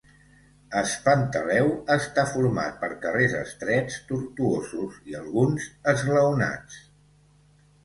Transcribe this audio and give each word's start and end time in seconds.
Es 0.79 0.93
Pantaleu 1.07 1.69
està 1.95 2.23
format 2.31 2.79
per 2.85 2.89
carrers 3.05 3.37
estrets, 3.41 3.99
tortuosos 4.09 4.99
i 5.13 5.21
alguns 5.23 5.71
esglaonats. 5.95 6.83